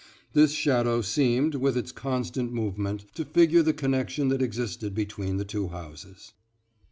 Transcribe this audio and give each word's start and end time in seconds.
This 0.33 0.51
shadow 0.53 1.01
seemed, 1.03 1.53
with 1.53 1.77
its 1.77 1.91
constant 1.91 2.51
movement, 2.51 3.05
to 3.13 3.23
figure 3.23 3.61
the 3.61 3.71
connection 3.71 4.29
that 4.29 4.41
existed 4.41 4.95
between 4.95 5.37
the 5.37 5.45
two 5.45 5.67
houses. 5.67 6.33